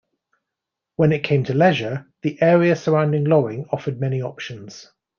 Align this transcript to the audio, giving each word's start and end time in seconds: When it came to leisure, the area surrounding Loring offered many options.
When 0.95 1.11
it 1.11 1.23
came 1.23 1.43
to 1.43 1.53
leisure, 1.53 2.07
the 2.23 2.41
area 2.41 2.75
surrounding 2.75 3.25
Loring 3.25 3.67
offered 3.71 3.99
many 4.01 4.19
options. 4.19 4.89